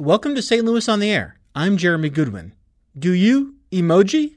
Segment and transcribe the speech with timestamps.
[0.00, 0.64] Welcome to St.
[0.64, 1.40] Louis on the Air.
[1.56, 2.54] I'm Jeremy Goodwin.
[2.96, 4.36] Do you emoji?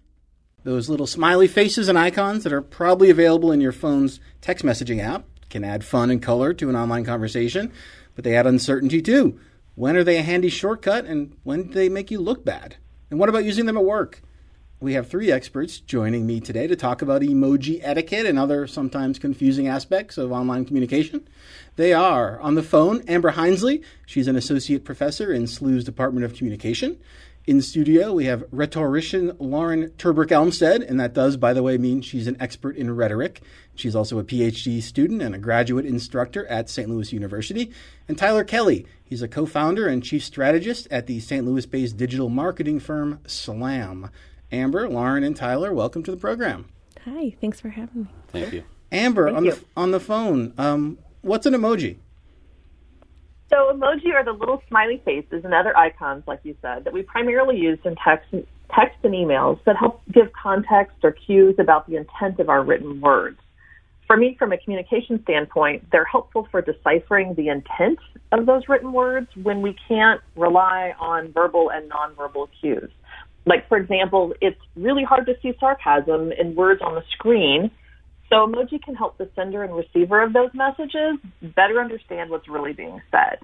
[0.63, 4.99] Those little smiley faces and icons that are probably available in your phone's text messaging
[4.99, 7.71] app can add fun and color to an online conversation,
[8.15, 9.39] but they add uncertainty too.
[9.75, 12.77] When are they a handy shortcut and when do they make you look bad?
[13.11, 14.23] And what about using them at work?
[14.81, 19.19] We have three experts joining me today to talk about emoji etiquette and other sometimes
[19.19, 21.29] confusing aspects of online communication.
[21.75, 23.83] They are on the phone, Amber Hinsley.
[24.07, 26.97] She's an associate professor in SLU's Department of Communication.
[27.45, 32.01] In studio, we have rhetorician Lauren Turbrick Elmstead, and that does, by the way, mean
[32.01, 33.41] she's an expert in rhetoric.
[33.75, 36.89] She's also a PhD student and a graduate instructor at St.
[36.89, 37.71] Louis University.
[38.07, 41.45] And Tyler Kelly, he's a co founder and chief strategist at the St.
[41.45, 44.09] Louis based digital marketing firm SLAM.
[44.51, 46.65] Amber, Lauren, and Tyler, welcome to the program.
[47.05, 48.07] Hi, thanks for having me.
[48.27, 48.63] Thank you.
[48.91, 49.51] Amber, Thank on you.
[49.51, 51.97] the on the phone, um, what's an emoji?
[53.49, 57.01] So emoji are the little smiley faces and other icons, like you said, that we
[57.01, 58.33] primarily use in text,
[58.73, 63.01] text and emails that help give context or cues about the intent of our written
[63.01, 63.39] words.
[64.07, 67.99] For me, from a communication standpoint, they're helpful for deciphering the intent
[68.33, 72.91] of those written words when we can't rely on verbal and nonverbal cues.
[73.45, 77.71] Like, for example, it's really hard to see sarcasm in words on the screen,
[78.29, 82.73] so emoji can help the sender and receiver of those messages better understand what's really
[82.73, 83.39] being said.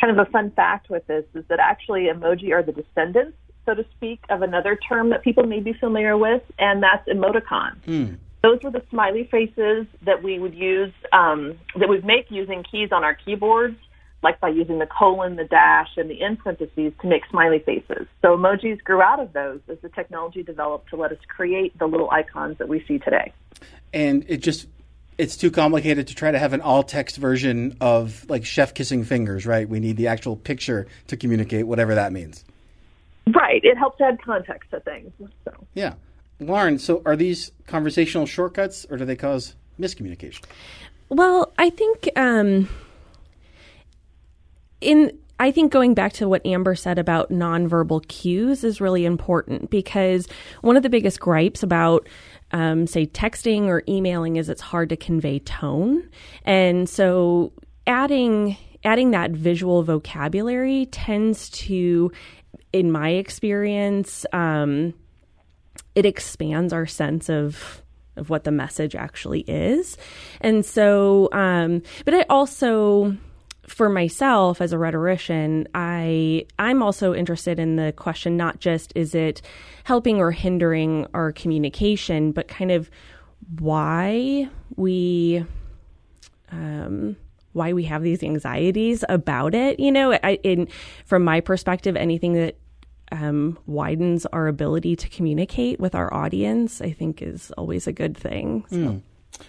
[0.00, 3.74] Kind of a fun fact with this is that actually emoji are the descendants, so
[3.74, 8.18] to speak, of another term that people may be familiar with, and that's emoticon.
[8.42, 12.90] Those were the smiley faces that we would use, um, that we'd make using keys
[12.90, 13.76] on our keyboards,
[14.22, 18.06] like by using the colon, the dash, and the in parentheses to make smiley faces.
[18.22, 21.86] So emojis grew out of those as the technology developed to let us create the
[21.86, 23.32] little icons that we see today.
[23.92, 24.66] and it just
[25.18, 29.04] it's too complicated to try to have an all text version of like chef kissing
[29.04, 29.68] fingers, right?
[29.68, 32.44] We need the actual picture to communicate whatever that means.
[33.26, 33.62] Right.
[33.62, 35.12] It helps add context to things.
[35.44, 35.52] So.
[35.74, 35.94] Yeah.
[36.40, 40.42] Lauren, so are these conversational shortcuts or do they cause miscommunication?
[41.08, 42.68] Well, I think um,
[44.82, 49.70] in I think going back to what Amber said about nonverbal cues is really important
[49.70, 50.28] because
[50.60, 52.08] one of the biggest gripes about
[52.52, 56.08] um, say texting or emailing is it's hard to convey tone,
[56.44, 57.52] and so
[57.86, 62.10] adding adding that visual vocabulary tends to,
[62.72, 64.92] in my experience, um,
[65.94, 67.82] it expands our sense of
[68.16, 69.96] of what the message actually is.
[70.40, 73.16] And so um but I also
[73.72, 79.14] for myself as a rhetorician, I I'm also interested in the question not just is
[79.14, 79.42] it
[79.84, 82.90] helping or hindering our communication, but kind of
[83.58, 85.44] why we
[86.50, 87.16] um
[87.52, 89.80] why we have these anxieties about it.
[89.80, 90.68] You know, I in
[91.06, 92.58] from my perspective, anything that
[93.10, 98.16] um, widens our ability to communicate with our audience, I think is always a good
[98.16, 98.64] thing.
[98.70, 99.02] So.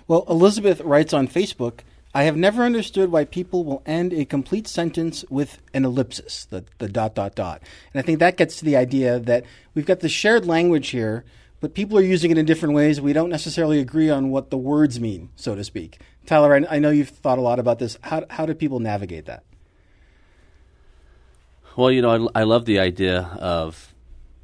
[0.08, 1.80] Well, Elizabeth writes on Facebook,
[2.16, 6.64] I have never understood why people will end a complete sentence with an ellipsis, the,
[6.78, 7.64] the dot, dot, dot.
[7.94, 11.26] And I think that gets to the idea that we've got the shared language here,
[11.60, 13.02] but people are using it in different ways.
[13.02, 16.02] We don't necessarily agree on what the words mean, so to speak.
[16.28, 17.98] Tyler, I, I know you've thought a lot about this.
[18.02, 19.44] How, how do people navigate that?
[21.76, 23.96] Well, you know, I, I love the idea of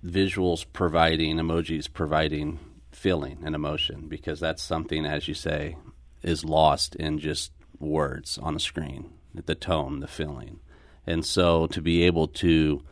[0.04, 2.58] visuals providing emojis providing
[2.92, 5.78] feeling and emotion because that's something, as you say,
[6.24, 10.60] is lost in just words on a screen, the tone, the feeling,
[11.06, 12.84] and so to be able to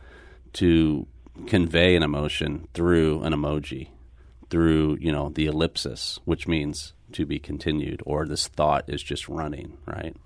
[0.54, 1.06] to
[1.46, 3.90] convey an emotion through an emoji,
[4.50, 9.28] through you know the ellipsis, which means to be continued, or this thought is just
[9.28, 10.16] running, right?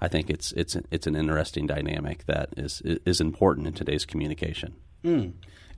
[0.00, 4.74] I think it's it's it's an interesting dynamic that is is important in today's communication.
[5.02, 5.30] Hmm.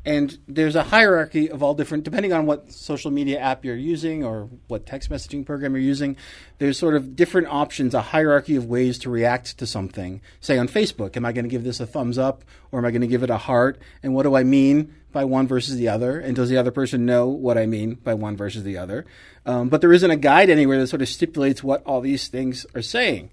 [0.06, 4.22] And there's a hierarchy of all different, depending on what social media app you're using
[4.22, 6.16] or what text messaging program you're using,
[6.58, 10.20] there's sort of different options, a hierarchy of ways to react to something.
[10.40, 12.92] Say on Facebook, am I going to give this a thumbs up or am I
[12.92, 13.80] going to give it a heart?
[14.04, 16.20] And what do I mean by one versus the other?
[16.20, 19.06] And does the other person know what I mean by one versus the other?
[19.44, 22.64] Um, but there isn't a guide anywhere that sort of stipulates what all these things
[22.76, 23.30] are saying.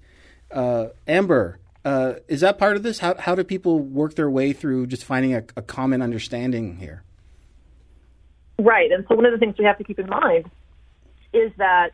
[0.49, 2.99] Uh, Amber, uh, is that part of this?
[2.99, 7.03] How, how do people work their way through just finding a, a common understanding here?
[8.57, 8.91] Right.
[8.91, 10.49] And so one of the things we have to keep in mind
[11.33, 11.91] is that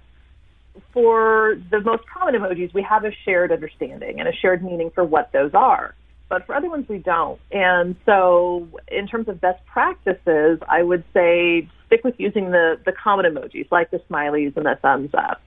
[0.93, 5.03] for the most common emojis, we have a shared understanding and a shared meaning for
[5.03, 5.95] what those are.
[6.27, 7.39] But for other ones, we don't.
[7.51, 12.91] And so, in terms of best practices, I would say stick with using the, the
[12.91, 15.41] common emojis like the smileys and the thumbs up.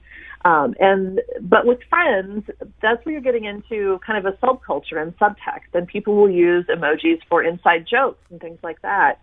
[0.44, 2.44] Um, and but with friends,
[2.80, 6.66] that's where you're getting into kind of a subculture and subtext, and people will use
[6.66, 9.20] emojis for inside jokes and things like that.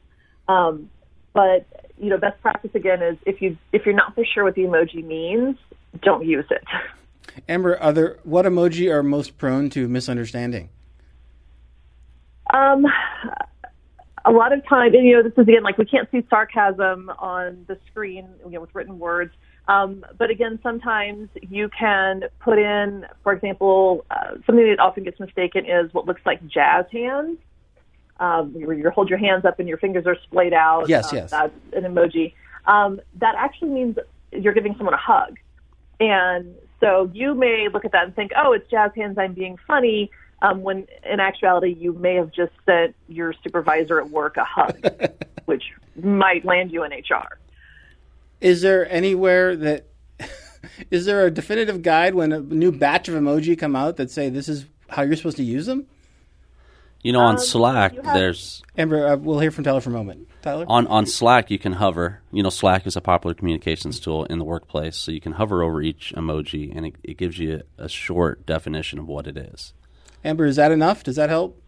[0.48, 0.90] Um,
[1.34, 1.66] but
[1.98, 4.62] you know, best practice again is if you if you're not for sure what the
[4.62, 5.58] emoji means,
[6.02, 6.64] don't use it.
[7.50, 10.70] Amber, other what emoji are most prone to misunderstanding?
[12.54, 12.86] Um,
[14.26, 17.12] a lot of time, and you know, this is again like we can't see sarcasm
[17.20, 19.34] on the screen, you know, with written words.
[19.70, 25.20] Um, but again, sometimes you can put in, for example, uh, something that often gets
[25.20, 27.38] mistaken is what looks like jazz hands.
[28.20, 30.90] Um, where you hold your hands up and your fingers are splayed out.
[30.90, 31.32] Yes, um, yes.
[31.32, 32.34] That's an emoji.
[32.66, 33.98] Um, that actually means
[34.34, 35.38] you're giving someone a hug.
[36.02, 39.58] And so you may look at that and think, oh, it's jazz hands, I'm being
[39.68, 40.10] funny.
[40.42, 44.84] Um, when in actuality, you may have just sent your supervisor at work a hug,
[45.46, 45.64] which
[46.02, 47.38] might land you in HR.
[48.42, 49.88] Is there anywhere that
[50.92, 54.30] is there a definitive guide when a new batch of emoji come out that say
[54.30, 55.86] this is how you're supposed to use them?
[57.02, 59.94] You know, on Um, Slack, have- there's Amber, uh, we'll hear from Tyler for a
[59.94, 60.28] moment.
[60.42, 62.22] Tyler, on on Slack you can hover.
[62.32, 65.64] You know, Slack is a popular communications tool in the workplace, so you can hover
[65.64, 69.74] over each emoji, and it, it gives you a short definition of what it is.
[70.24, 71.04] Amber, is that enough?
[71.04, 71.62] Does that help?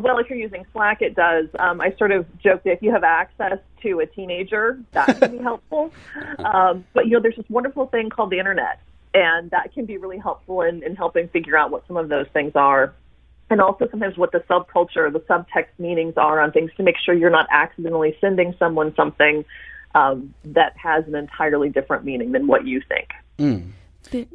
[0.00, 1.46] Well, if you're using Slack, it does.
[1.58, 5.36] Um, I sort of joke that if you have access to a teenager, that can
[5.36, 5.92] be helpful.
[6.38, 8.80] Um, but you know, there's this wonderful thing called the internet,
[9.12, 12.26] and that can be really helpful in, in helping figure out what some of those
[12.32, 12.94] things are,
[13.50, 17.14] and also sometimes what the subculture, the subtext meanings are on things to make sure
[17.14, 19.44] you're not accidentally sending someone something
[19.94, 23.08] um, that has an entirely different meaning than what you think.
[24.10, 24.28] The-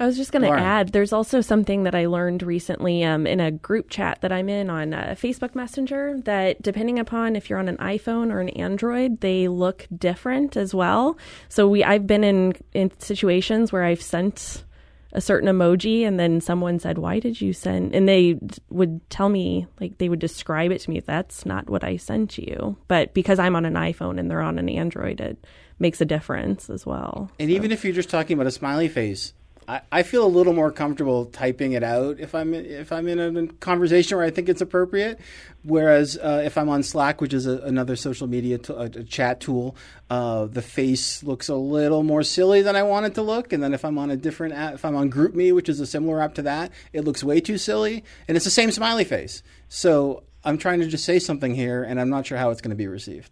[0.00, 3.38] I was just going to add, there's also something that I learned recently um, in
[3.38, 7.58] a group chat that I'm in on uh, Facebook Messenger that depending upon if you're
[7.58, 11.18] on an iPhone or an Android, they look different as well.
[11.50, 14.64] So we, I've been in, in situations where I've sent
[15.12, 18.38] a certain emoji and then someone said, why did you send, and they
[18.70, 22.38] would tell me, like they would describe it to me, that's not what I sent
[22.38, 22.76] you.
[22.88, 25.46] But because I'm on an iPhone and they're on an Android, it
[25.78, 27.30] makes a difference as well.
[27.38, 29.34] And even if you're just talking about a smiley face,
[29.70, 33.36] I, I feel a little more comfortable typing it out if I'm if I'm in
[33.36, 35.20] a conversation where I think it's appropriate.
[35.62, 39.04] Whereas uh, if I'm on Slack, which is a, another social media t- a, a
[39.04, 39.76] chat tool,
[40.08, 43.52] uh, the face looks a little more silly than I want it to look.
[43.52, 45.86] And then if I'm on a different app, if I'm on GroupMe, which is a
[45.86, 49.44] similar app to that, it looks way too silly, and it's the same smiley face.
[49.68, 52.70] So I'm trying to just say something here, and I'm not sure how it's going
[52.70, 53.30] to be received.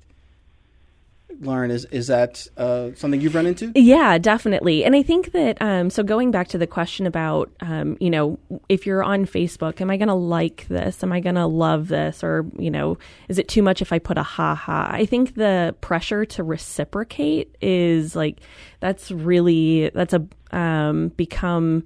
[1.41, 3.71] Lauren, is is that uh, something you've run into?
[3.75, 4.85] Yeah, definitely.
[4.85, 8.39] And I think that, um, so going back to the question about, um, you know,
[8.69, 11.03] if you're on Facebook, am I going to like this?
[11.03, 12.25] Am I going to love this?
[12.25, 12.99] Or, you know,
[13.29, 14.89] is it too much if I put a ha ha?
[14.91, 18.41] I think the pressure to reciprocate is like,
[18.81, 21.85] that's really, that's a, um, become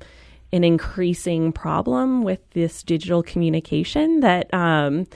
[0.53, 5.07] an increasing problem with this digital communication that, um,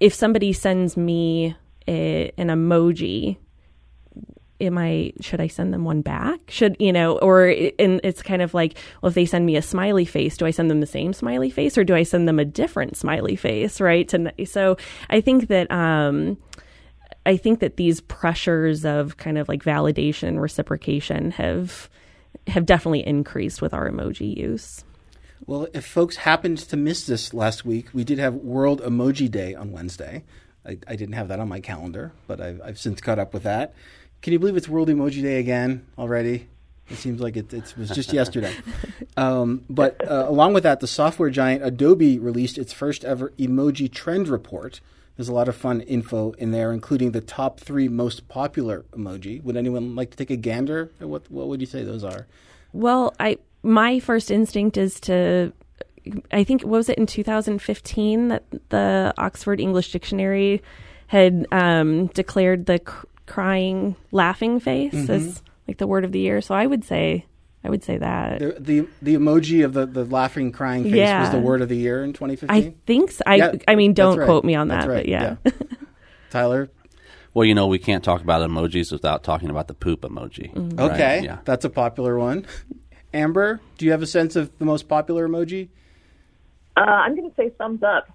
[0.00, 3.36] if somebody sends me a, an emoji,
[4.60, 6.40] am I should I send them one back?
[6.48, 7.46] Should you know, or
[7.78, 10.50] and it's kind of like, well, if they send me a smiley face, do I
[10.50, 13.80] send them the same smiley face or do I send them a different smiley face?
[13.80, 14.12] Right?
[14.12, 14.76] And so
[15.10, 16.38] I think that um,
[17.26, 21.88] I think that these pressures of kind of like validation and reciprocation have
[22.46, 24.84] have definitely increased with our emoji use.
[25.46, 29.54] Well, if folks happened to miss this last week, we did have World Emoji Day
[29.54, 30.24] on Wednesday.
[30.66, 33.42] I, I didn't have that on my calendar, but I've, I've since caught up with
[33.42, 33.74] that.
[34.22, 36.48] Can you believe it's World Emoji Day again already?
[36.90, 38.54] It seems like it, it was just yesterday.
[39.16, 43.88] Um, but uh, along with that, the software giant Adobe released its first ever emoji
[43.88, 44.80] trend report.
[45.16, 49.40] There's a lot of fun info in there, including the top three most popular emoji.
[49.44, 52.26] Would anyone like to take a gander what what would you say those are?
[52.72, 55.52] Well, I my first instinct is to
[56.32, 60.62] I think what was it in 2015 that the Oxford English Dictionary
[61.06, 66.40] had um, declared the cr- crying laughing face as like the word of the year.
[66.40, 67.24] So I would say
[67.64, 68.38] I would say that.
[68.40, 71.76] The, the the emoji of the, the laughing crying face was the word of the
[71.76, 72.50] year in 2015.
[72.50, 73.22] I think so.
[73.26, 74.26] I Yeah, I mean don't right.
[74.26, 75.36] quote me on that, right, but yeah.
[76.30, 76.70] Tyler.
[77.32, 80.52] Well, you know, we can't talk about emojis without talking about the poop emoji.
[80.54, 80.76] Mm-hmm.
[80.76, 80.92] right?
[80.92, 81.38] Okay, Yeah.
[81.44, 82.46] that's a popular one.
[83.12, 85.68] Amber, do you have a sense of the most popular emoji?
[86.76, 88.08] Uh, I'm going to say thumbs up.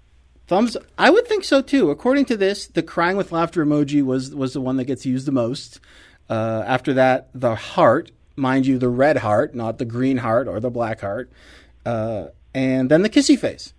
[0.46, 0.76] Thumbs.
[0.98, 1.90] I would think so too.
[1.90, 5.26] According to this, the crying with laughter emoji was was the one that gets used
[5.26, 5.80] the most.
[6.28, 10.60] Uh, after that, the heart, mind you, the red heart, not the green heart or
[10.60, 11.30] the black heart,
[11.86, 13.72] uh, and then the kissy face.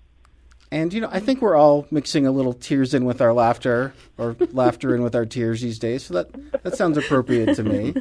[0.71, 3.93] And you know, I think we're all mixing a little tears in with our laughter,
[4.17, 6.03] or laughter in with our tears these days.
[6.03, 7.93] So that that sounds appropriate to me.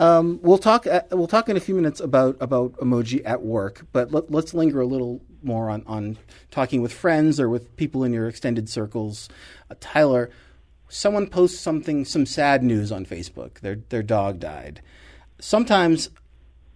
[0.00, 0.86] Um, we'll talk.
[0.86, 4.52] Uh, we'll talk in a few minutes about about emoji at work, but let, us
[4.54, 6.18] linger a little more on on
[6.50, 9.28] talking with friends or with people in your extended circles.
[9.70, 10.30] Uh, Tyler,
[10.88, 13.60] someone posts something, some sad news on Facebook.
[13.60, 14.80] Their their dog died.
[15.38, 16.10] Sometimes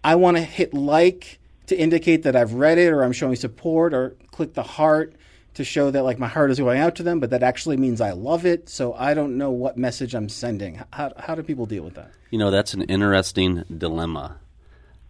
[0.04, 3.92] I want to hit like to indicate that I've read it or I'm showing support,
[3.92, 5.14] or click the heart
[5.54, 8.00] to show that like my heart is going out to them, but that actually means
[8.00, 8.68] I love it.
[8.68, 10.80] So I don't know what message I'm sending.
[10.92, 12.12] How, how do people deal with that?
[12.30, 14.38] You know, that's an interesting dilemma.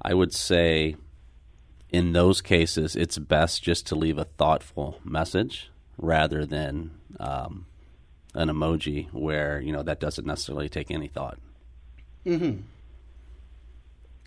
[0.01, 0.97] I would say
[1.91, 7.67] in those cases, it's best just to leave a thoughtful message rather than um,
[8.35, 11.39] an emoji where, you know, that doesn't necessarily take any thought.
[12.27, 12.61] Mm-hmm.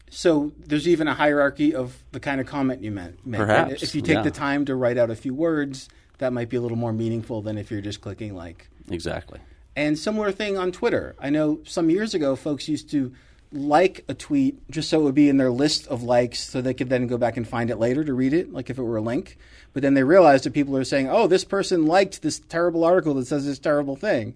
[0.09, 3.19] So there's even a hierarchy of the kind of comment you meant.
[3.31, 3.81] Perhaps.
[3.81, 4.21] If you take yeah.
[4.23, 5.87] the time to write out a few words,
[6.17, 8.67] that might be a little more meaningful than if you're just clicking like.
[8.89, 9.39] Exactly.
[9.75, 11.15] And similar thing on Twitter.
[11.17, 13.13] I know some years ago, folks used to
[13.51, 16.73] like a tweet just so it would be in their list of likes so they
[16.73, 18.97] could then go back and find it later to read it, like if it were
[18.97, 19.37] a link.
[19.73, 23.13] But then they realized that people are saying, oh, this person liked this terrible article
[23.15, 24.35] that says this terrible thing.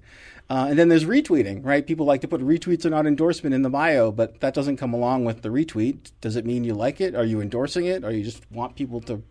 [0.50, 1.88] Uh, and then there's retweeting, right?
[1.88, 4.94] People like to put retweets are not endorsement in the bio, but that doesn't come
[4.94, 6.12] along with the retweet.
[6.22, 7.16] Does it mean you like it?
[7.16, 8.04] Are you endorsing it?
[8.04, 9.24] Or you just want people to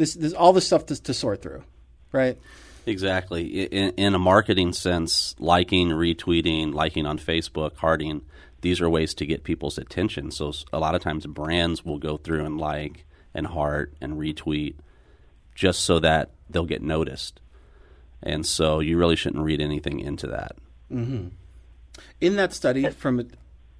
[0.00, 1.62] this, this all this stuff to, to sort through,
[2.10, 2.38] right?
[2.86, 3.64] Exactly.
[3.64, 8.22] In, in, a marketing sense, liking, retweeting, liking on Facebook, hearting,
[8.60, 10.30] these are ways to get people's attention.
[10.30, 14.74] So a lot of times brands will go through and like and heart and retweet
[15.54, 17.40] just so that they'll get noticed.
[18.22, 20.56] And so you really shouldn't read anything into that.
[20.92, 21.28] Mm-hmm.
[22.20, 23.28] In that study from,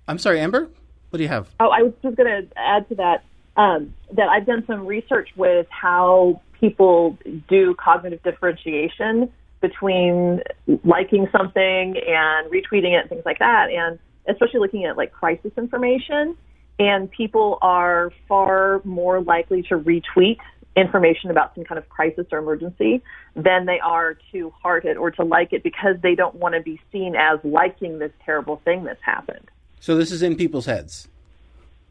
[0.08, 0.68] I'm sorry, Amber,
[1.10, 1.48] what do you have?
[1.58, 3.24] Oh, I was just going to add to that
[3.56, 7.18] um, that I've done some research with how people
[7.48, 10.40] do cognitive differentiation between
[10.84, 13.98] liking something and retweeting it and things like that, and
[14.30, 16.36] especially looking at like crisis information.
[16.78, 20.38] And people are far more likely to retweet
[20.76, 23.02] information about some kind of crisis or emergency
[23.34, 26.62] than they are to heart it or to like it because they don't want to
[26.62, 29.50] be seen as liking this terrible thing that's happened.
[29.80, 31.08] So this is in people's heads.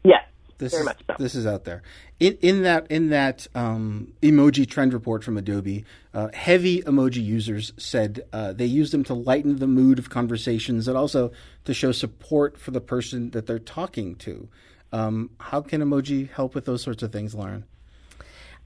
[0.02, 0.24] Yes.
[0.60, 1.14] This Very is, much so.
[1.18, 1.82] This is out there.
[2.20, 7.72] In, in that in that um, emoji trend report from Adobe, uh, heavy emoji users
[7.78, 11.32] said uh, they use them to lighten the mood of conversations and also
[11.64, 14.48] to show support for the person that they're talking to.
[14.92, 17.64] Um, how can emoji help with those sorts of things, Lauren?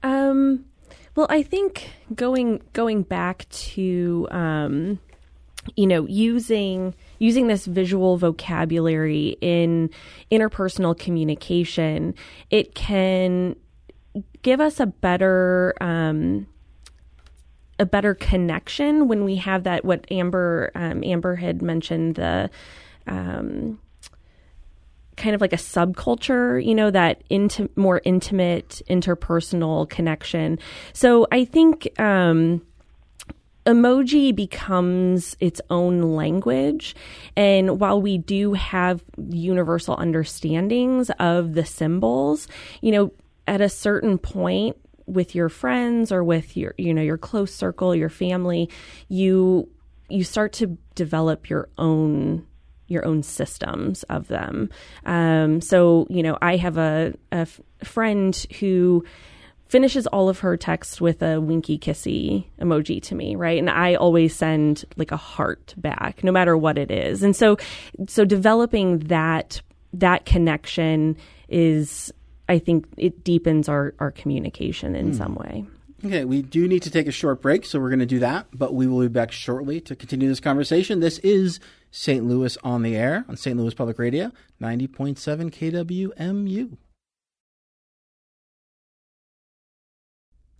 [0.03, 0.65] Um,
[1.15, 4.99] well, I think going going back to um,
[5.77, 9.89] you know using using this visual vocabulary in
[10.31, 12.13] interpersonal communication,
[12.49, 13.55] it can
[14.41, 16.47] give us a better um,
[17.77, 19.83] a better connection when we have that.
[19.83, 22.49] What Amber um, Amber had mentioned the.
[23.07, 23.79] Um,
[25.17, 30.59] kind of like a subculture, you know, that into more intimate interpersonal connection.
[30.91, 32.61] So I think um,
[33.65, 36.95] emoji becomes its own language.
[37.35, 42.47] And while we do have universal understandings of the symbols,
[42.81, 43.11] you know,
[43.47, 47.95] at a certain point with your friends or with your, you know, your close circle,
[47.95, 48.69] your family,
[49.07, 49.69] you
[50.07, 52.45] you start to develop your own
[52.87, 54.69] your own systems of them.
[55.05, 59.03] Um, so, you know, I have a, a f- friend who
[59.75, 63.59] finishes all of her texts with a winky kissy emoji to me, right?
[63.59, 67.23] And I always send like a heart back, no matter what it is.
[67.23, 67.57] And so,
[68.07, 71.17] so developing that that connection
[71.49, 72.09] is,
[72.47, 75.17] I think, it deepens our our communication in mm.
[75.17, 75.65] some way.
[76.05, 78.47] Okay, we do need to take a short break, so we're going to do that,
[78.53, 81.01] but we will be back shortly to continue this conversation.
[81.01, 81.59] This is
[81.91, 82.23] St.
[82.23, 83.57] Louis on the air on St.
[83.57, 86.77] Louis Public Radio, 90.7 KWMU.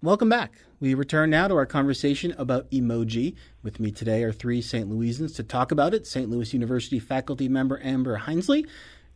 [0.06, 0.54] Welcome back.
[0.80, 3.34] We return now to our conversation about emoji.
[3.64, 4.88] With me today are three St.
[4.88, 6.30] Louisans to talk about it St.
[6.30, 8.68] Louis University faculty member Amber Hinsley,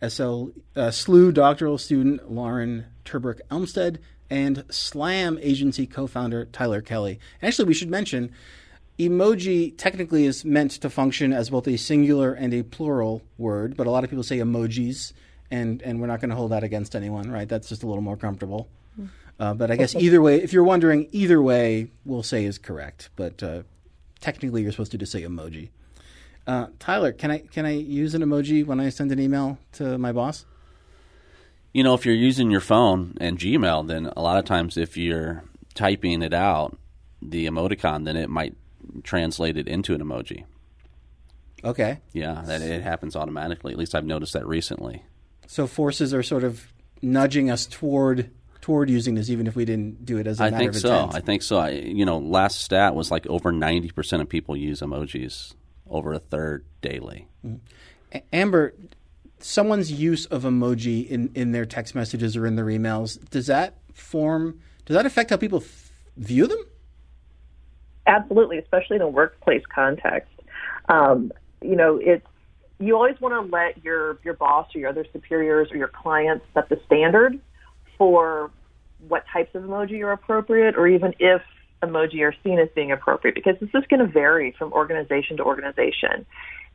[0.01, 4.00] SL uh, SLU doctoral student Lauren Turbrick Elmstead,
[4.31, 7.19] and Slam agency co founder Tyler Kelly.
[7.43, 8.31] Actually, we should mention
[8.98, 13.86] emoji technically is meant to function as both a singular and a plural word, but
[13.86, 15.13] a lot of people say emojis,
[15.51, 17.48] and, and we're not going to hold that against anyone, right?
[17.48, 18.67] That's just a little more comfortable.
[19.39, 23.10] Uh, but I guess either way, if you're wondering, either way, we'll say is correct.
[23.15, 23.63] But uh,
[24.19, 25.69] technically, you're supposed to just say emoji.
[26.46, 29.98] Uh, Tyler, can I can I use an emoji when I send an email to
[29.98, 30.46] my boss?
[31.74, 34.98] You know, if you're using your phone and Gmail, then a lot of times if
[34.98, 35.43] you're
[35.75, 36.77] typing it out,
[37.22, 38.55] the emoticon, then it might
[39.03, 40.46] translate it into an emoji.
[41.63, 42.00] Okay.
[42.13, 43.72] Yeah, that it happens automatically.
[43.72, 45.03] At least I've noticed that recently.
[45.46, 48.31] So forces are sort of nudging us toward
[48.69, 50.81] toward using this, even if we didn't do it as a I matter think of
[50.81, 50.95] so.
[50.95, 51.15] intent.
[51.15, 51.57] I think so.
[51.57, 55.55] I, you know, last stat was like over ninety percent of people use emojis,
[55.89, 57.27] over a third daily.
[58.13, 58.75] A- Amber,
[59.39, 63.73] someone's use of emoji in, in their text messages or in their emails does that
[63.91, 64.59] form?
[64.85, 66.63] Does that affect how people f- view them?
[68.05, 70.31] Absolutely, especially in a workplace context.
[70.89, 71.31] Um,
[71.63, 72.25] you know, it's
[72.79, 76.45] you always want to let your your boss or your other superiors or your clients
[76.53, 77.39] set the standard
[77.97, 78.51] for
[79.08, 81.41] what types of emoji are appropriate, or even if
[81.82, 85.44] emoji are seen as being appropriate, because this is going to vary from organization to
[85.44, 86.25] organization.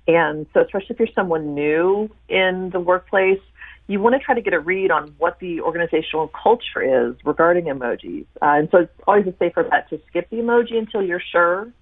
[0.06, 3.40] And so, especially if you're someone new in the workplace,
[3.86, 7.64] you want to try to get a read on what the organizational culture is regarding
[7.66, 8.26] emojis.
[8.40, 11.72] Uh, and so, it's always a safer bet to skip the emoji until you're sure.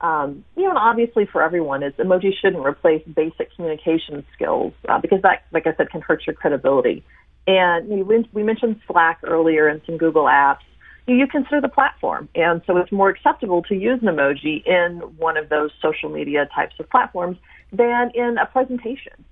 [0.00, 5.00] Um, you know, and obviously for everyone, is emojis shouldn't replace basic communication skills uh,
[5.00, 7.04] because that, like I said, can hurt your credibility.
[7.46, 10.60] And we, mentioned Slack earlier and some Google apps.
[11.08, 15.36] You, consider the platform, and so it's more acceptable to use an emoji in one
[15.36, 17.38] of those social media types of platforms
[17.72, 19.24] than in a presentation.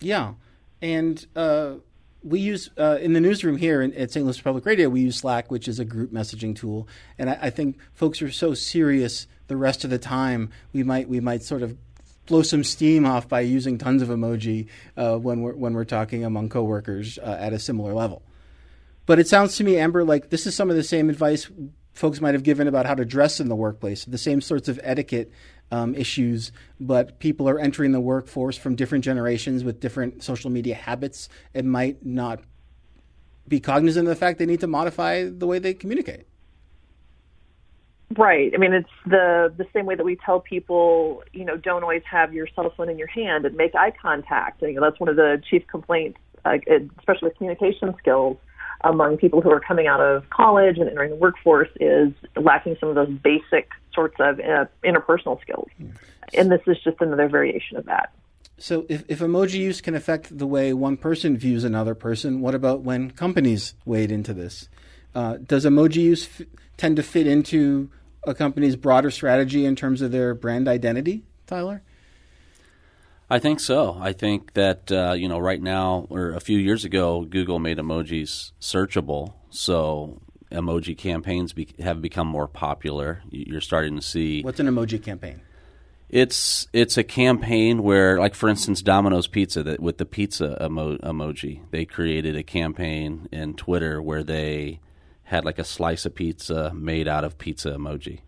[0.00, 0.32] Yeah,
[0.80, 1.74] and uh,
[2.22, 4.24] we use uh, in the newsroom here at St.
[4.24, 4.88] Louis Public Radio.
[4.88, 6.88] We use Slack, which is a group messaging tool,
[7.18, 10.50] and I, I think folks are so serious the rest of the time.
[10.72, 11.76] We might we might sort of
[12.26, 16.24] blow some steam off by using tons of emoji uh, when we're when we're talking
[16.24, 18.22] among coworkers uh, at a similar level.
[19.06, 21.48] But it sounds to me, Amber, like this is some of the same advice
[21.96, 24.78] folks might have given about how to dress in the workplace, the same sorts of
[24.82, 25.32] etiquette
[25.70, 30.74] um, issues, but people are entering the workforce from different generations with different social media
[30.74, 32.40] habits and might not
[33.48, 36.26] be cognizant of the fact they need to modify the way they communicate.
[38.16, 38.52] Right.
[38.54, 42.02] I mean, it's the the same way that we tell people, you know, don't always
[42.10, 44.62] have your cell phone in your hand and make eye contact.
[44.62, 46.58] And, you know, that's one of the chief complaints, uh,
[46.98, 48.38] especially with communication skills
[48.82, 52.88] among people who are coming out of college and entering the workforce, is lacking some
[52.88, 55.68] of those basic sorts of uh, interpersonal skills.
[56.34, 58.12] And this is just another variation of that.
[58.58, 62.54] So, if, if emoji use can affect the way one person views another person, what
[62.54, 64.68] about when companies wade into this?
[65.14, 67.90] Uh, does emoji use f- tend to fit into
[68.26, 71.82] a company's broader strategy in terms of their brand identity, Tyler?
[73.28, 73.96] I think so.
[74.00, 77.78] I think that uh, you know right now or a few years ago, Google made
[77.78, 80.20] emojis searchable, so
[80.52, 83.22] emoji campaigns be- have become more popular.
[83.30, 85.40] You're starting to see What's an emoji campaign?
[86.08, 90.98] It's it's a campaign where, like for instance, Domino's Pizza that with the pizza emo-
[90.98, 94.78] emoji, they created a campaign in Twitter where they
[95.26, 98.20] had like a slice of pizza made out of pizza emoji,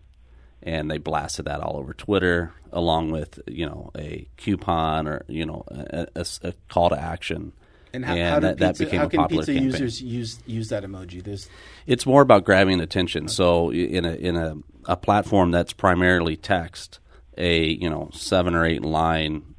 [0.61, 5.45] and they blasted that all over Twitter, along with you know a coupon or you
[5.45, 7.53] know a, a, a call to action.
[7.91, 9.71] And how, how, do that, that became how a can popular pizza campaign.
[9.71, 11.23] users use use that emoji?
[11.23, 11.49] There's
[11.87, 13.29] It's more about grabbing attention.
[13.29, 16.99] So in a in a, a platform that's primarily text,
[17.37, 19.55] a you know seven or eight line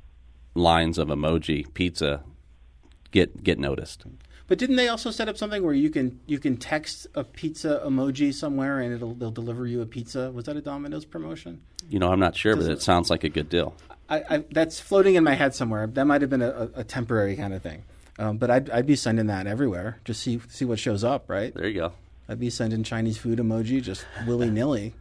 [0.55, 2.23] lines of emoji pizza
[3.11, 4.05] get get noticed.
[4.51, 7.81] But didn't they also set up something where you can you can text a pizza
[7.87, 10.33] emoji somewhere and it'll they'll deliver you a pizza?
[10.33, 11.61] Was that a Domino's promotion?
[11.89, 13.77] You know, I'm not sure, but it sounds like a good deal.
[14.09, 15.87] I, I, that's floating in my head somewhere.
[15.87, 17.85] That might have been a, a, a temporary kind of thing.
[18.19, 20.01] Um, but I'd, I'd be sending that everywhere.
[20.05, 21.55] Just see see what shows up, right?
[21.55, 21.93] There you go.
[22.29, 24.95] I'd be sending Chinese food emoji just willy nilly.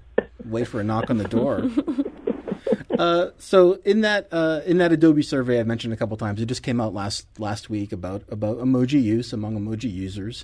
[0.46, 1.72] Wait for a knock on the door.
[3.00, 6.48] Uh, so in that uh, in that Adobe survey I mentioned a couple times, it
[6.48, 10.44] just came out last last week about about emoji use among emoji users,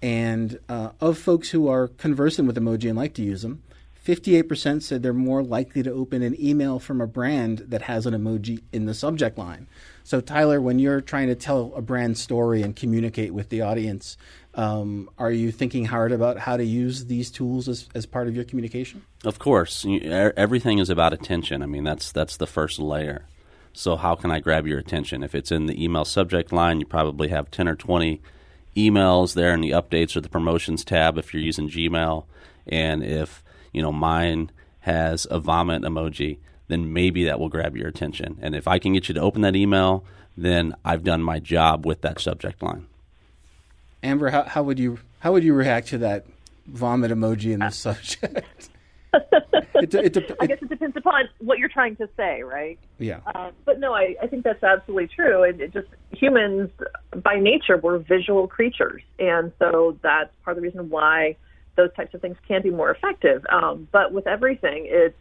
[0.00, 3.64] and uh, of folks who are conversant with emoji and like to use them,
[3.94, 7.82] fifty eight percent said they're more likely to open an email from a brand that
[7.82, 9.66] has an emoji in the subject line.
[10.04, 14.16] So Tyler, when you're trying to tell a brand story and communicate with the audience,
[14.56, 18.34] um, are you thinking hard about how to use these tools as, as part of
[18.34, 19.04] your communication?
[19.24, 20.00] Of course, you,
[20.36, 21.62] everything is about attention.
[21.62, 23.26] I mean, that's that's the first layer.
[23.74, 25.22] So how can I grab your attention?
[25.22, 28.22] If it's in the email subject line, you probably have ten or twenty
[28.74, 32.24] emails there in the updates or the promotions tab if you're using Gmail.
[32.66, 36.38] And if you know mine has a vomit emoji,
[36.68, 38.38] then maybe that will grab your attention.
[38.40, 40.04] And if I can get you to open that email,
[40.36, 42.86] then I've done my job with that subject line.
[44.06, 46.26] Amber, how, how would you how would you react to that
[46.66, 48.70] vomit emoji in the subject?
[49.74, 52.78] it, it, it, I guess it depends upon what you're trying to say, right?
[52.98, 53.20] yeah.
[53.26, 55.42] Uh, but no, I, I think that's absolutely true.
[55.42, 56.70] And it just humans,
[57.22, 61.36] by nature, we're visual creatures, and so that's part of the reason why
[61.76, 63.44] those types of things can be more effective.
[63.50, 65.16] Um, but with everything, it's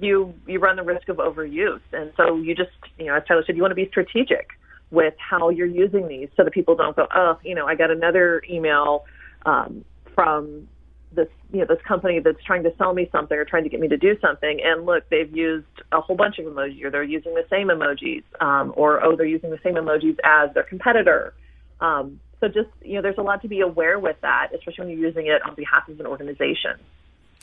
[0.00, 3.42] you you run the risk of overuse, and so you just you know, as Tyler
[3.46, 4.50] said, you want to be strategic
[4.90, 7.90] with how you're using these so that people don't go, oh, you know, I got
[7.90, 9.04] another email
[9.46, 10.68] um, from
[11.12, 13.80] this you know this company that's trying to sell me something or trying to get
[13.80, 14.60] me to do something.
[14.62, 18.22] And look they've used a whole bunch of emojis or they're using the same emojis
[18.40, 21.34] um, or oh they're using the same emojis as their competitor.
[21.80, 24.98] Um, so just you know there's a lot to be aware with that especially when
[24.98, 26.78] you're using it on behalf of an organization.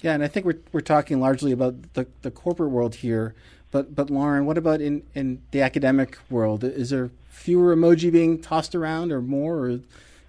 [0.02, 3.34] Yeah and i think we're, we're talking largely about the, the corporate world here
[3.72, 6.64] but but lauren what about in, in the academic world?
[6.64, 9.80] Is there fewer emoji being tossed around or more or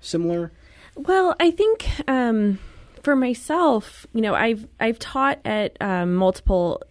[0.00, 0.52] similar?
[0.94, 2.58] Well i think um
[3.02, 6.82] for myself, you know, I've I've taught at um, multiple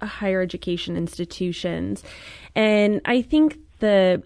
[0.00, 2.02] higher education institutions,
[2.54, 4.22] and I think the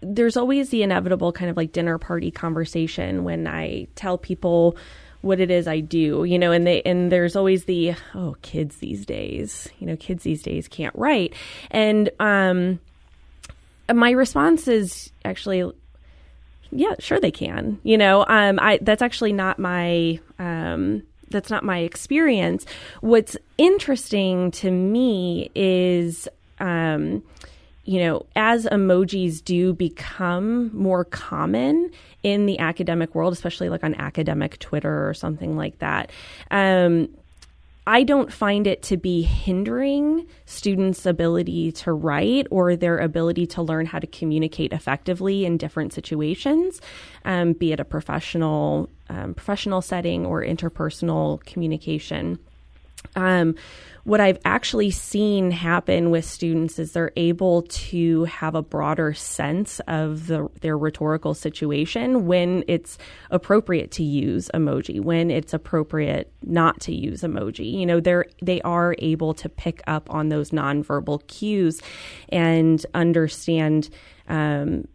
[0.00, 4.76] there's always the inevitable kind of like dinner party conversation when I tell people
[5.20, 8.76] what it is I do, you know, and they and there's always the oh kids
[8.76, 11.34] these days, you know, kids these days can't write,
[11.70, 12.80] and um,
[13.92, 15.70] my response is actually
[16.72, 17.78] yeah, sure they can.
[17.82, 22.66] You know, um, I that's actually not my um, that's not my experience.
[23.00, 26.28] What's interesting to me is.
[26.58, 27.22] Um,
[27.84, 31.90] you know, as emojis do become more common
[32.22, 36.12] in the academic world, especially like on academic Twitter or something like that,
[36.52, 37.08] um,
[37.86, 43.62] I don't find it to be hindering students' ability to write or their ability to
[43.62, 46.80] learn how to communicate effectively in different situations,
[47.24, 52.38] um, be it a professional um, professional setting or interpersonal communication.
[53.16, 53.54] Um,
[54.04, 59.80] what I've actually seen happen with students is they're able to have a broader sense
[59.86, 62.98] of the, their rhetorical situation when it's
[63.30, 67.70] appropriate to use emoji, when it's appropriate not to use emoji.
[67.72, 71.80] You know, they're they are able to pick up on those nonverbal cues
[72.30, 73.88] and understand
[74.28, 74.88] um,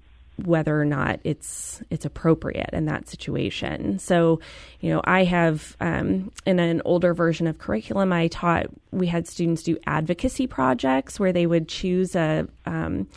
[0.43, 3.99] whether or not it's it's appropriate in that situation.
[3.99, 4.39] So,
[4.79, 9.27] you know, I have um, in an older version of curriculum, I taught we had
[9.27, 13.07] students do advocacy projects where they would choose a um,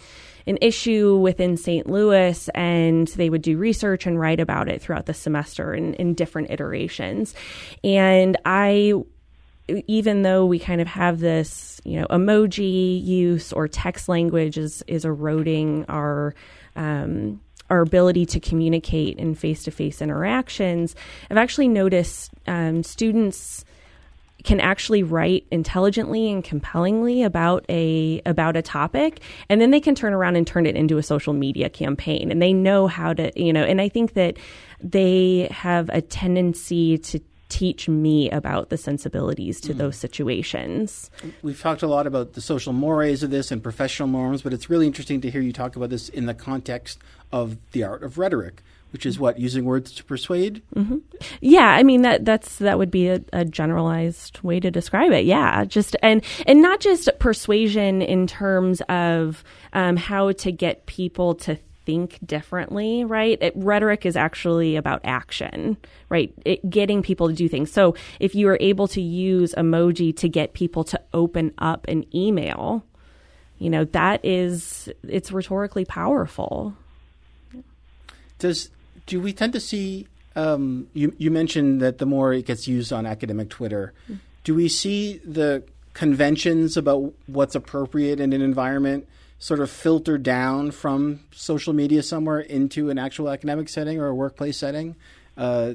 [0.47, 1.87] an issue within St.
[1.89, 6.15] Louis and they would do research and write about it throughout the semester in, in
[6.15, 7.35] different iterations.
[7.85, 8.95] And I
[9.87, 14.83] even though we kind of have this, you know, emoji use or text language is
[14.87, 16.35] is eroding our
[16.77, 20.95] um, our ability to communicate in face to face interactions,
[21.31, 23.65] I've actually noticed um, students
[24.45, 29.95] can actually write intelligently and compellingly about a about a topic and then they can
[29.95, 33.31] turn around and turn it into a social media campaign and they know how to
[33.37, 34.39] you know and i think that
[34.83, 39.79] they have a tendency to teach me about the sensibilities to mm.
[39.79, 41.11] those situations.
[41.43, 44.71] We've talked a lot about the social mores of this and professional norms, but it's
[44.71, 46.99] really interesting to hear you talk about this in the context
[47.33, 48.63] of the art of rhetoric.
[48.93, 50.63] Which is what using words to persuade.
[50.75, 50.97] Mm-hmm.
[51.41, 55.25] Yeah, I mean that that's that would be a, a generalized way to describe it.
[55.27, 61.37] Yeah, just and and not just persuasion in terms of um, how to get people
[61.37, 61.57] to
[61.91, 63.37] think differently, right?
[63.41, 65.77] It, rhetoric is actually about action,
[66.09, 66.33] right?
[66.45, 67.73] It, getting people to do things.
[67.73, 72.05] So if you are able to use emoji to get people to open up an
[72.15, 72.85] email,
[73.59, 76.77] you know, that is, it's rhetorically powerful.
[78.39, 78.71] Does,
[79.07, 82.93] do we tend to see, um, you, you mentioned that the more it gets used
[82.93, 83.93] on academic Twitter,
[84.45, 89.09] do we see the conventions about what's appropriate in an environment
[89.41, 94.15] sort of filter down from social media somewhere into an actual academic setting or a
[94.15, 94.95] workplace setting?
[95.37, 95.73] Uh,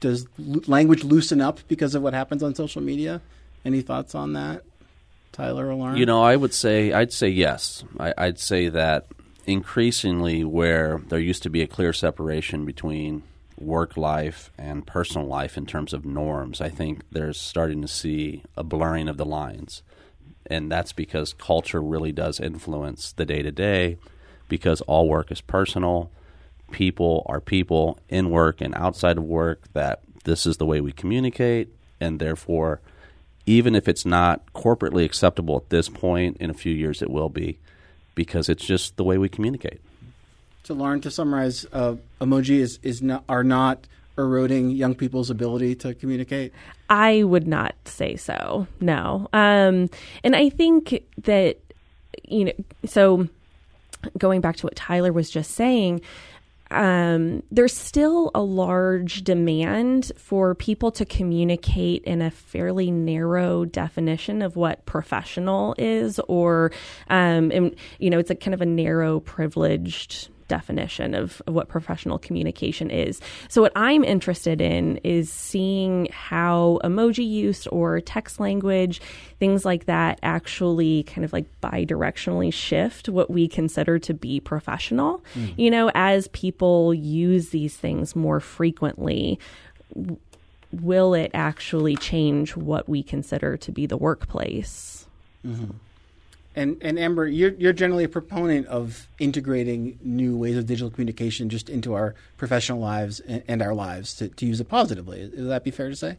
[0.00, 3.20] does language loosen up because of what happens on social media?
[3.64, 4.62] Any thoughts on that,
[5.32, 5.96] Tyler Lauren?
[5.96, 7.84] You know, I would say I'd say yes.
[7.98, 9.08] I, I'd say that
[9.44, 13.24] increasingly, where there used to be a clear separation between
[13.58, 18.44] work life and personal life in terms of norms, I think there's starting to see
[18.56, 19.82] a blurring of the lines
[20.48, 23.98] and that's because culture really does influence the day to day
[24.48, 26.10] because all work is personal.
[26.70, 30.92] People are people in work and outside of work that this is the way we
[30.92, 31.68] communicate.
[32.00, 32.80] And therefore
[33.48, 37.30] even if it's not corporately acceptable at this point in a few years it will
[37.30, 37.58] be
[38.14, 39.80] because it's just the way we communicate.
[40.64, 43.86] To learn to summarize uh, emoji is, is not, are not
[44.18, 46.52] eroding young people's ability to communicate?
[46.90, 48.66] I would not say so.
[48.80, 49.28] No.
[49.32, 49.88] Um,
[50.24, 51.58] and I think that
[52.24, 52.52] you know,
[52.84, 53.28] so
[54.16, 56.02] going back to what Tyler was just saying,
[56.70, 64.42] um, there's still a large demand for people to communicate in a fairly narrow definition
[64.42, 66.70] of what professional is, or,
[67.08, 71.68] um, and, you know, it's a kind of a narrow, privileged definition of, of, what
[71.68, 73.20] professional communication is.
[73.48, 79.00] So, what I'm interested in is seeing how emoji use or text language,
[79.38, 85.22] things like that, actually kind of like bidirectionally shift what we consider to be professional.
[85.34, 85.54] Mm.
[85.56, 89.38] You know, as people use these things more frequently,
[90.72, 95.06] will it actually change what we consider to be the workplace?
[95.46, 95.70] Mm-hmm.
[96.58, 101.48] And and Amber, you're you're generally a proponent of integrating new ways of digital communication
[101.48, 105.30] just into our professional lives and, and our lives to, to use it positively.
[105.36, 106.16] Would that be fair to say?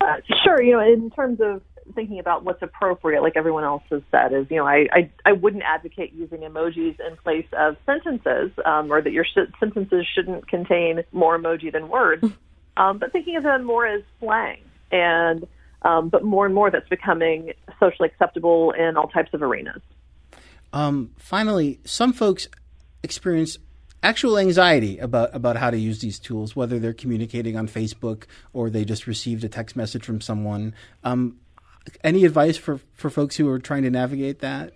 [0.00, 0.62] Uh, sure.
[0.62, 1.60] You know, in terms of
[1.94, 5.32] thinking about what's appropriate, like everyone else has said, is you know I I, I
[5.32, 10.48] wouldn't advocate using emojis in place of sentences, um, or that your sh- sentences shouldn't
[10.48, 12.26] contain more emoji than words,
[12.78, 15.46] um, but thinking of them more as slang and
[15.84, 19.82] um, but more and more that's becoming socially acceptable in all types of arenas.
[20.72, 22.48] Um, finally, some folks
[23.02, 23.58] experience
[24.02, 28.70] actual anxiety about, about how to use these tools, whether they're communicating on Facebook or
[28.70, 30.74] they just received a text message from someone.
[31.04, 31.38] Um,
[32.02, 34.72] any advice for, for folks who are trying to navigate that?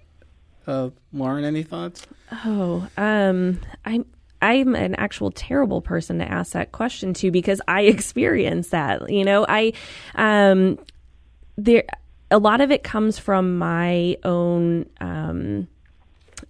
[0.67, 2.07] Uh, Lauren, any thoughts?
[2.45, 4.05] Oh, um, I'm
[4.41, 9.11] I'm an actual terrible person to ask that question to because I experience that.
[9.11, 9.73] You know, I
[10.15, 10.79] um,
[11.59, 11.85] there
[12.31, 15.67] a lot of it comes from my own um,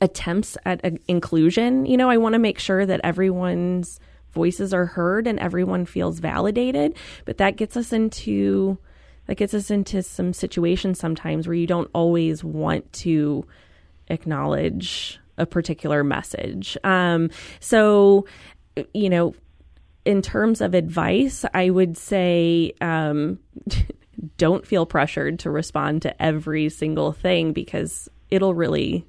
[0.00, 1.86] attempts at uh, inclusion.
[1.86, 3.98] You know, I want to make sure that everyone's
[4.32, 6.94] voices are heard and everyone feels validated,
[7.24, 8.78] but that gets us into
[9.26, 13.44] that gets us into some situations sometimes where you don't always want to
[14.08, 16.78] acknowledge a particular message.
[16.82, 18.26] Um, so,
[18.94, 19.34] you know,
[20.06, 23.38] in terms of advice, I would say um,
[24.36, 29.06] don't feel pressured to respond to every single thing because it'll really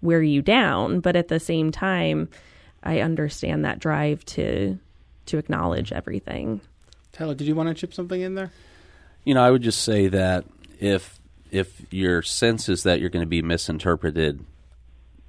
[0.00, 1.00] wear you down.
[1.00, 2.28] But at the same time,
[2.82, 4.78] I understand that drive to
[5.26, 6.60] to acknowledge everything.
[7.12, 8.52] Tyler, did you want to chip something in there?
[9.24, 10.44] You know, I would just say that
[10.78, 11.18] if
[11.50, 14.44] if your sense is that you're going to be misinterpreted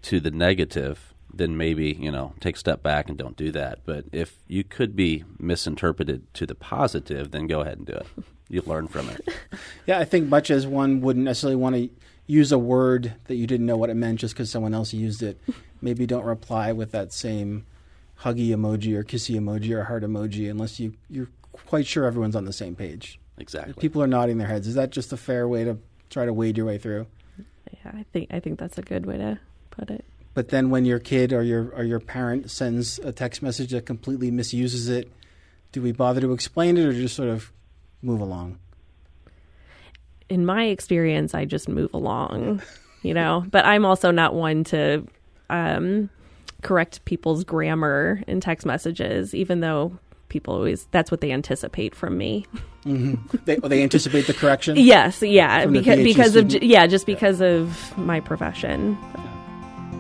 [0.04, 3.80] to the negative, then maybe you know take a step back and don't do that.
[3.86, 8.08] But if you could be misinterpreted to the positive, then go ahead and do it.
[8.50, 9.28] you learn from it.
[9.86, 11.90] yeah, I think much as one wouldn't necessarily want to
[12.28, 15.22] use a word that you didn't know what it meant just because someone else used
[15.22, 15.40] it,
[15.82, 17.66] maybe don't reply with that same
[18.22, 22.46] huggy emoji or kissy emoji or heart emoji unless you you're quite sure everyone's on
[22.46, 23.20] the same page.
[23.38, 23.72] Exactly.
[23.72, 24.68] If people are nodding their heads.
[24.68, 25.78] Is that just a fair way to
[26.10, 27.08] try to wade your way through?
[27.38, 29.40] Yeah, I think I think that's a good way to
[29.72, 30.06] put it.
[30.36, 33.86] But then when your kid or your or your parent sends a text message that
[33.86, 35.10] completely misuses it,
[35.72, 37.52] do we bother to explain it or just sort of
[38.02, 38.60] move along?
[40.28, 42.62] In my experience, I just move along,
[43.02, 43.46] you know.
[43.50, 45.08] But I'm also not one to
[45.50, 46.10] um,
[46.62, 52.18] correct people's grammar in text messages, even though people always that's what they anticipate from
[52.18, 52.46] me.
[52.84, 53.38] Mm-hmm.
[53.46, 54.76] They, they anticipate the correction.
[54.78, 56.56] yes, yeah, because because student?
[56.56, 57.48] of yeah, just because yeah.
[57.48, 58.98] of my profession.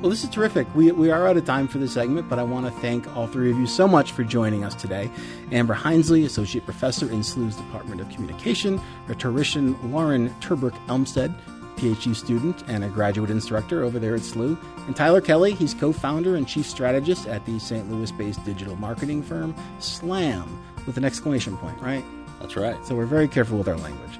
[0.02, 0.68] Well, this is terrific.
[0.76, 3.26] We, we are out of time for this segment, but I want to thank all
[3.26, 5.10] three of you so much for joining us today.
[5.52, 11.34] Amber Hinsley, Associate Professor in SLU's Department of Communication, rhetorician Lauren Turberk Elmstead,
[11.78, 15.92] PhD student and a graduate instructor over there at SLU, and Tyler Kelly, he's co
[15.92, 17.90] founder and chief strategist at the St.
[17.90, 20.48] Louis based digital marketing firm SLAM,
[20.86, 22.04] with an exclamation point, right?
[22.40, 22.78] That's right.
[22.86, 24.20] So we're very careful with our language.